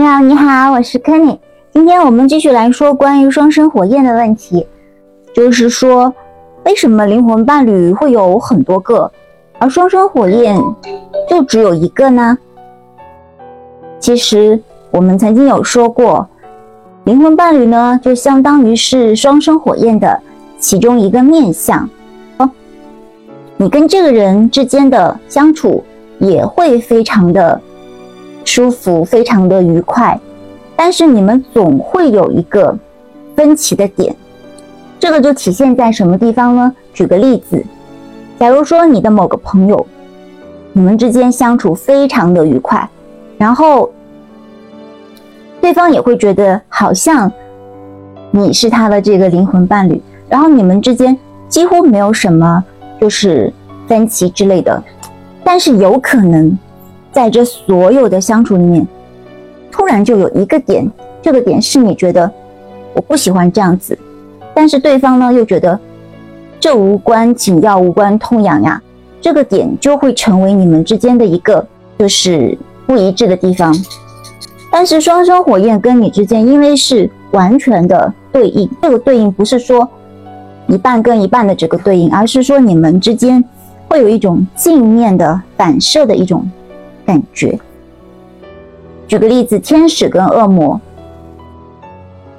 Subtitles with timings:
[0.00, 1.38] 友你好，我是 Kenny。
[1.72, 4.66] 今天我们继续来说关于双生火焰的问题，
[5.34, 6.14] 就是说
[6.64, 9.10] 为什么灵魂伴侣会有很多个，
[9.58, 10.58] 而双生火焰
[11.28, 12.38] 就只有一个呢？
[13.98, 14.58] 其实
[14.90, 16.26] 我们曾经有说过，
[17.04, 20.18] 灵魂伴侣呢就相当于是双生火焰的
[20.58, 21.88] 其中一个面相。
[22.38, 22.48] 哦，
[23.56, 25.84] 你跟这个人之间的相处
[26.18, 27.60] 也会非常的。
[28.44, 30.18] 舒服，非常的愉快，
[30.74, 32.76] 但是你们总会有一个
[33.36, 34.14] 分歧的点，
[34.98, 36.74] 这个就体现在什么地方呢？
[36.92, 37.64] 举个例子，
[38.38, 39.86] 假如说你的某个朋友，
[40.72, 42.88] 你们之间相处非常的愉快，
[43.38, 43.90] 然后
[45.60, 47.30] 对方也会觉得好像
[48.30, 51.16] 你是他的这个灵魂伴侣，然后你们之间
[51.48, 52.64] 几乎没有什么
[53.00, 53.52] 就是
[53.86, 54.82] 分歧之类的，
[55.44, 56.58] 但是有可能。
[57.12, 58.86] 在这所有的相处里面，
[59.70, 60.88] 突然就有一个点，
[61.20, 62.30] 这个点是你觉得
[62.94, 63.98] 我不喜欢这样子，
[64.54, 65.78] 但是对方呢又觉得
[66.58, 68.80] 这无关紧要、无关痛痒呀，
[69.20, 71.66] 这个点就会成为你们之间的一个
[71.98, 73.74] 就是不一致的地方。
[74.70, 79.88] 但是双生火焰跟你之间因为是完全的对应，这个对应不是说
[80.68, 83.44] 一半跟一半的这个对应，而是说你们之间
[83.88, 86.48] 会有一种镜面的反射的一种。
[87.10, 87.58] 感觉，
[89.08, 90.80] 举个例子，天使跟恶魔，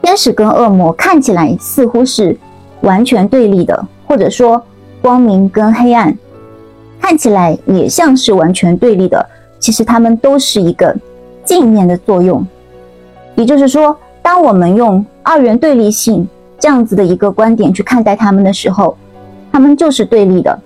[0.01, 2.37] 天使跟恶魔看起来似乎是
[2.79, 4.63] 完全对立的，或者说
[5.01, 6.17] 光明跟黑暗
[7.01, 9.27] 看起来也像是完全对立的。
[9.59, 10.95] 其实他们都是一个
[11.43, 12.47] 镜面的作用，
[13.35, 16.25] 也就是说，当我们用二元对立性
[16.57, 18.95] 这样子的一个观点去看待他们的时候，
[19.51, 20.57] 他们就是对立的。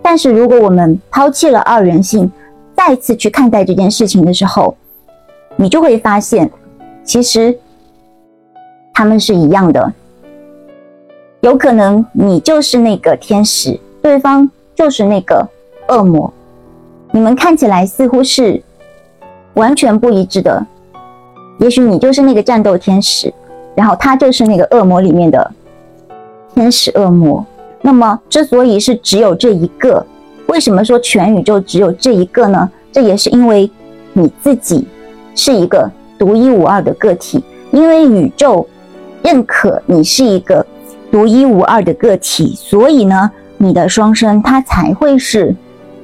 [0.00, 2.30] 但是如果我们抛弃了二元性，
[2.86, 4.76] 再次去看待这件事情的时候，
[5.56, 6.50] 你就会发现，
[7.02, 7.58] 其实
[8.92, 9.90] 他们是一样的。
[11.40, 15.48] 有可能你就是那个天使，对方就是那个
[15.88, 16.30] 恶魔，
[17.10, 18.62] 你们看起来似乎是
[19.54, 20.66] 完全不一致的。
[21.60, 23.32] 也许你就是那个战斗天使，
[23.74, 25.50] 然后他就是那个恶魔里面的
[26.54, 27.42] 天使恶魔。
[27.80, 30.04] 那么，之所以是只有这一个。
[30.54, 32.70] 为什么说全宇宙只有这一个呢？
[32.92, 33.68] 这也是因为
[34.12, 34.86] 你自己
[35.34, 37.42] 是一个独一无二的个体，
[37.72, 38.64] 因为宇宙
[39.24, 40.64] 认可你是一个
[41.10, 45.52] 独一无二的个体，所以呢，你的双生它才会是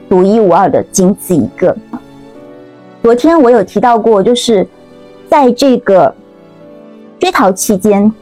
[0.08, 1.76] 独一无二的，仅此一个。
[3.04, 4.66] 昨天我有提到过，就是
[5.28, 6.12] 在这个
[7.20, 8.12] 追逃期间，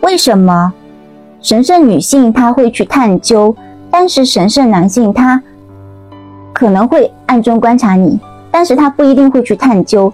[0.00, 0.74] 为什么
[1.40, 3.54] 神圣女性她会去探究，
[3.88, 5.40] 但是神圣男性他。
[6.56, 8.18] 可能会暗中观察你，
[8.50, 10.10] 但是他不一定会去探究。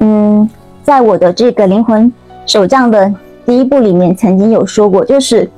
[0.00, 0.50] 嗯，
[0.82, 2.12] 在我的这个灵魂
[2.46, 3.14] 手账的
[3.44, 5.48] 第一部里面，曾经有说过，就是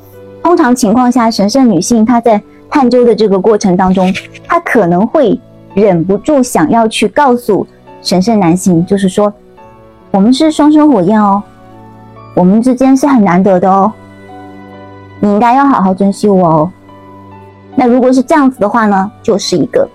[0.43, 2.39] 通常情况下，神圣女性她在
[2.69, 4.13] 探究的这个过程当中，
[4.47, 5.41] 她可能会
[5.73, 7.67] 忍不住想要去告诉
[8.03, 9.33] 神圣男性，就是说，
[10.11, 11.43] 我们是双生火焰哦，
[12.35, 13.91] 我们之间是很难得的哦，
[15.21, 16.71] 你应该要好好珍惜我哦。
[17.77, 19.89] 那如果是这样子的话呢，就是一个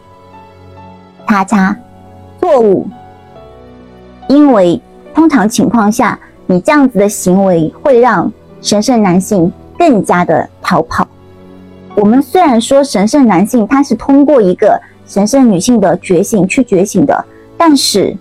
[1.27, 1.75] 叉叉
[2.39, 2.87] 错误，
[4.27, 4.81] 因为
[5.13, 11.07] 通常情况下，你这样子的行为会让神圣男性更加的逃跑。
[11.95, 17.25] 我们虽然说神圣男性他是通过一个神圣女性的觉醒去觉醒的，
[17.57, 18.15] 但是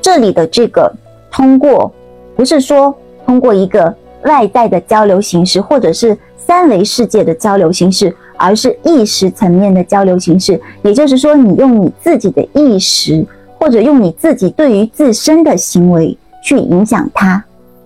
[0.00, 0.92] 这里的这个
[1.30, 1.92] 通过
[2.36, 2.94] 不是说
[3.26, 3.92] 通过一个
[4.24, 8.14] 外在的交流形式，或者是三维世界的交流形式。
[8.36, 13.24] 而是意识层面的交流形式，也就是说，你用你自己的意识，
[13.60, 17.42] 或者用你自己对于自身的行为去影响他，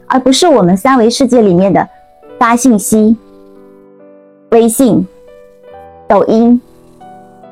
[0.06, 1.86] 而不是我们三维世界里面的
[2.38, 3.14] 发信息、
[4.52, 5.06] 微信、
[6.08, 6.58] 抖音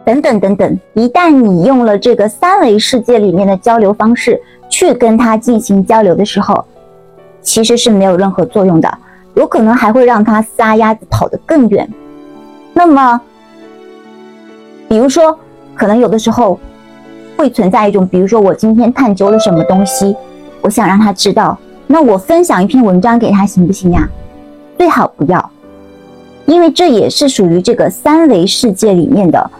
[0.02, 0.80] 等等等等。
[0.94, 4.40] 一旦你用了这个三维世界里面的交流方式
[4.70, 6.64] 去跟他进行交流的时候，
[7.42, 8.98] 其实是没有任何作用的，
[9.36, 11.88] 有可能还会让他撒丫子跑得更远。
[12.72, 13.20] 那么，
[14.88, 15.38] 比如说，
[15.74, 16.58] 可能有的时候
[17.36, 20.16] 会存在一种，比如说我今天探究了什么东西，
[20.62, 21.56] 我想让他知道，
[21.86, 24.08] 那我分享一篇文章给他行不行呀？
[24.78, 25.50] 最好不要，
[26.46, 29.50] 因为这也是属于这个三维世界里面的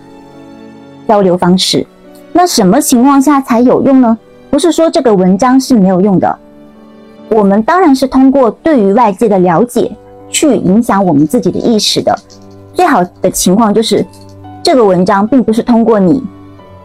[1.06, 1.86] 交流方式。
[2.32, 4.18] 那什么情况下才有用呢？
[4.50, 6.38] 不是说这个文章是没有用的，
[7.28, 9.90] 我们当然是通过对于外界的了解
[10.28, 12.16] 去影响我们自己的意识的。
[12.72, 14.04] 最好的情况就是，
[14.62, 16.22] 这个文章并不是通过你，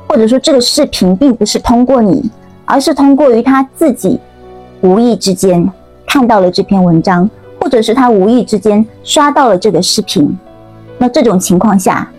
[0.08, 2.30] 或者说这个视频并不是通过你，
[2.66, 4.20] 而是通过于他自己
[4.82, 5.70] 无意之间
[6.08, 7.30] 看到了这篇文章，
[7.60, 10.38] 或者是他无意之间刷到了这个视频。
[10.98, 12.10] 那这种情况下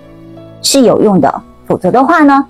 [0.61, 2.45] 是有用的，否则的话呢，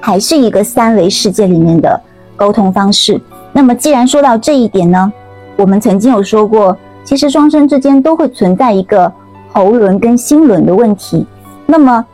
[0.00, 2.00] 还是一个三维世界里面的
[2.36, 3.20] 沟通方式。
[3.54, 5.10] 那么既然说到这一点呢，
[5.56, 9.10] 我们曾经有说过，其实双生之间都会存在一个
[9.50, 11.26] 喉轮跟心轮的问题。
[11.64, 12.04] 那么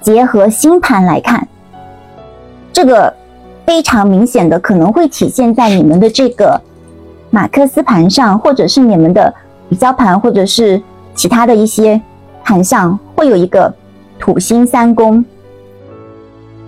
[0.00, 1.46] 结合星盘来看，
[2.72, 3.12] 这个。
[3.68, 6.58] 非常明显的可能会体现在你们的这个
[7.28, 9.34] 马克思盘上，或者是你们的
[9.68, 10.82] 比较盘，或者是
[11.14, 12.00] 其他的一些
[12.42, 13.70] 盘上，会有一个
[14.18, 15.22] 土星三宫。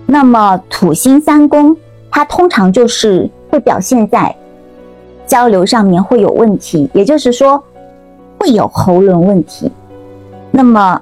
[0.05, 1.75] 那么土星三宫，
[2.11, 4.35] 它通常就是会表现在
[5.27, 7.63] 交流上面会有问题，也就是说
[8.39, 9.71] 会有喉咙问题。
[10.51, 11.01] 那么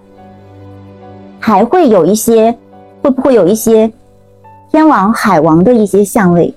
[1.38, 2.56] 还会有一些，
[3.02, 3.90] 会不会有一些？
[4.70, 6.52] 天王、海王的一些相位，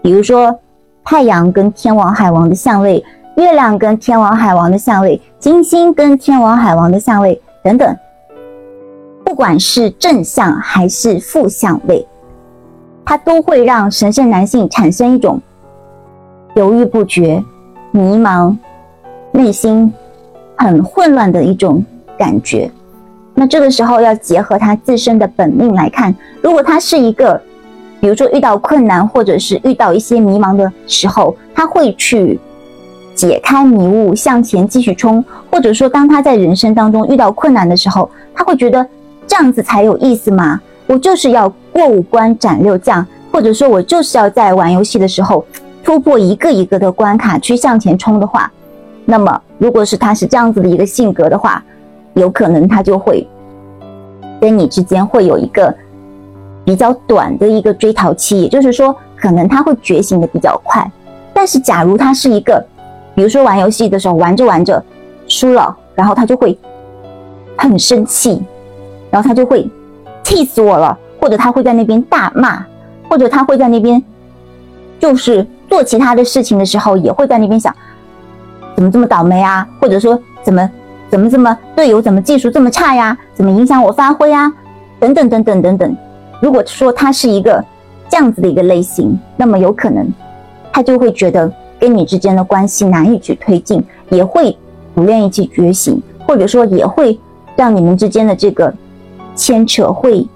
[0.00, 0.56] 比如说
[1.02, 3.04] 太阳跟天王、海王的相位，
[3.36, 7.96] 月亮跟天王、海王的相位，金星跟天王、海王的相位等等，
[9.24, 12.06] 不管是正向还是负相位，
[13.12, 15.38] 它都会让神圣男性产生一种
[16.54, 17.44] 犹豫不决、
[17.90, 18.56] 迷茫、
[19.32, 19.92] 内心
[20.56, 21.84] 很混乱的一种
[22.16, 22.70] 感觉。
[23.34, 27.38] 那这个时候要结合他自身的本命来看，如果他是一个，
[28.00, 32.40] 比如说遇到困难或者是遇到一些迷茫的时候，他会去
[33.14, 38.88] 解开迷雾，向前继续冲；或者说当他在人生当中遇到困难的时候，他会觉得
[39.26, 40.58] 这样子才有意思吗？
[40.86, 45.44] 我就是要过五关斩六将，或者说我就是要在玩游戏的时候
[45.82, 48.50] 突破一个一个的关卡去向前冲的话，
[49.04, 51.62] 那么如果是他是这样子的一个性格的话。
[52.14, 53.26] 有可能他就会
[54.38, 55.74] 跟你之间会有一个
[56.62, 60.86] 比较短的一个追逃期，也就是说，可能他会觉醒的比较快。
[61.32, 62.62] 但是，假如他是一个，
[63.14, 64.84] 比如说玩游戏的时候玩着玩着
[65.26, 66.54] 输了，然后他就会
[67.56, 68.42] 很生气，
[69.10, 69.66] 然后他就会
[70.22, 72.66] 气死我了，或者他会在那边大骂，
[73.08, 74.02] 或者他会在那边
[75.00, 77.74] 就是做其他的事情的时候，也会在那边想
[78.74, 80.68] 怎么这么倒霉啊，或者说怎么。
[81.12, 83.14] 怎么怎么队友怎么技术这么差呀？
[83.34, 84.50] 怎么影响我发挥啊？
[84.98, 85.96] 等等等等等等。
[86.40, 87.62] 如果说他是一个
[88.08, 90.10] 这样子的一个类型，那么有可能
[90.72, 94.56] 他就会觉得跟你之间的关系难以去推进，也会
[94.94, 97.20] 不愿意去觉醒，或者说也会
[97.56, 98.72] 让你们之间的这个
[99.36, 100.26] 牵扯会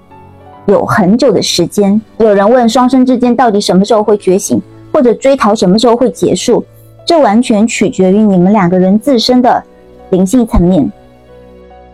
[0.67, 1.99] 有很久的时间。
[2.19, 4.61] 有人问双生之间到底什么时候会觉醒，
[4.93, 6.63] 或者追逃什么时候会结束？
[7.05, 9.63] 这完全取决于你们两个人自身的。
[10.09, 10.89] 灵性层面，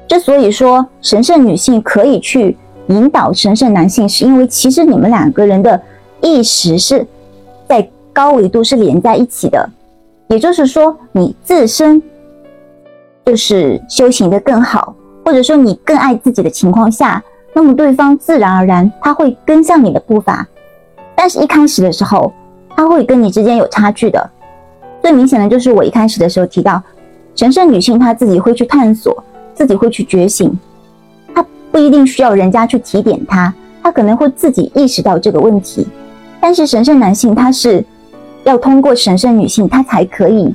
[0.08, 2.56] 之所以说神圣女性可以去
[2.90, 5.82] 引导神圣男性，是因为其实你们两个人的
[6.22, 7.04] 意识是
[7.68, 9.68] 在高维度是连在一起的。
[10.28, 12.00] 也就是说，你自身
[13.26, 17.20] 就是修行的更好，或者说你更爱自己的情况下，
[17.54, 20.46] 那么对方自然而然他会跟上你的步伐。
[21.16, 22.34] 但是，一开始的时候，
[22.76, 24.30] 他会跟你之间有差距的。
[25.02, 26.82] 最明显的就是我一开始的时候提到。
[27.36, 29.24] 神圣女性她自己会去探索，
[29.56, 30.56] 自己会去觉醒，
[31.34, 33.52] 她不一定需要人家去提点她，
[33.82, 35.88] 她可能会自己意识到这个问题。
[36.40, 37.84] 但是神圣男性他是
[38.44, 40.54] 要通过神圣女性，他才可以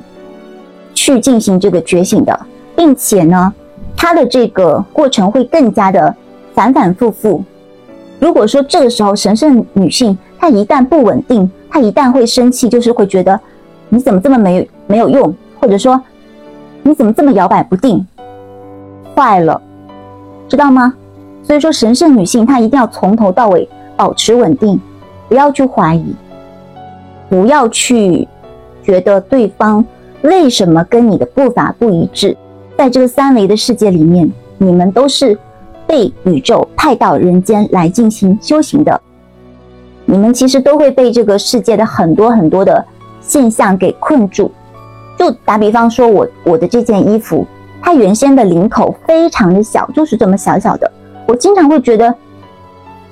[0.93, 2.39] 去进行这个觉醒的，
[2.77, 3.53] 并且呢，
[3.97, 6.15] 他的这个过程会更加的
[6.59, 7.41] 反反复复。
[8.19, 13.39] 如果说这个时候神圣女性她一旦不稳定，她一旦会生气，就是会觉得
[13.87, 16.01] 你怎么这么没没有用，或者说。
[16.81, 18.07] 你怎么这么摇摆不定？
[19.13, 19.61] 坏了，
[20.47, 20.93] 知道吗？
[21.43, 24.79] 所以说，神圣女性她一定要从头到尾保持稳定，
[25.27, 26.15] 不要去怀疑，
[27.29, 28.25] 不要去
[28.81, 29.85] 觉得对方
[30.21, 32.35] 为什么跟你的步伐不一致。
[32.77, 35.37] 在这个三维的世界里面，你们都是
[35.89, 39.01] 被宇宙派到人间来进行修行的，
[40.05, 42.85] 你们其实都会被这个世界的很多很多的
[43.19, 44.51] 现象给困住。
[45.17, 47.43] 就打比方说，我我的这件衣服，
[47.81, 50.89] 它原先的领口非常的小，就是这么小小的。
[51.27, 52.13] 我经常会觉得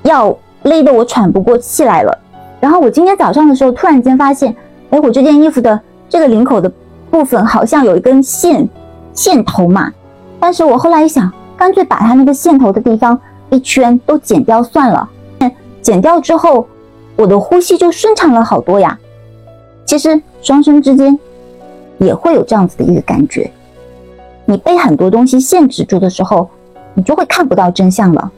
[0.04, 0.32] 要
[0.62, 2.16] 勒得我喘不过气来了。
[2.60, 4.54] 然后我今天早上的时候，突然间发现，
[4.90, 6.72] 哎，我这件衣服的这个领口的
[7.10, 8.68] 部分好像有一根线
[9.12, 9.92] 线头嘛。
[10.40, 15.06] 但是我后来一想，干脆把它那个线头的地方一圈都剪掉算了。
[15.82, 16.66] 剪掉之后，
[17.16, 18.98] 我的呼吸就顺畅了好多呀。
[19.84, 21.18] 其实双生之间。
[22.00, 23.50] 也会有这样子的一个感觉，
[24.44, 26.48] 你被很多东西限制住的时候，
[26.94, 28.30] 你就会看不到真相了。